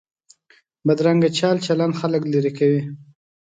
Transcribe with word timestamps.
بدرنګه 0.85 1.29
چال 1.37 1.57
چلند 1.65 1.93
خلک 1.99 2.23
لرې 2.33 2.51
کوي 2.57 2.81